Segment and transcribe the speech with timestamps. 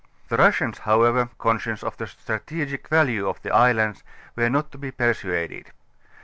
[0.29, 4.03] The Russians however, concious of the strategic value of the islands,
[4.35, 5.73] were not to be persuaded.